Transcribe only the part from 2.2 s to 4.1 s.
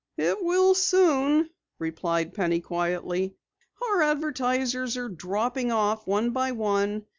Penny quietly. "Our